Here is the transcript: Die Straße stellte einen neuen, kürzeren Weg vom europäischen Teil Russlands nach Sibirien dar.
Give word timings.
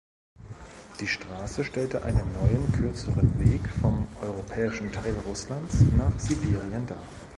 Die 0.99 1.05
Straße 1.05 1.63
stellte 1.63 2.01
einen 2.01 2.33
neuen, 2.33 2.71
kürzeren 2.71 3.39
Weg 3.39 3.61
vom 3.83 4.07
europäischen 4.23 4.91
Teil 4.91 5.13
Russlands 5.27 5.75
nach 5.95 6.19
Sibirien 6.19 6.87
dar. 6.87 7.03